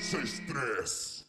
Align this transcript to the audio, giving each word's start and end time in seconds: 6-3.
6-3. 0.00 1.25